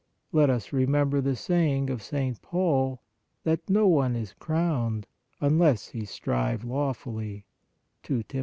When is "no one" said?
3.69-4.15